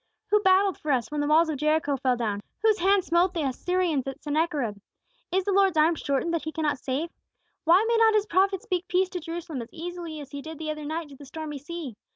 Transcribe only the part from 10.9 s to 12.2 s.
to the stormy sea?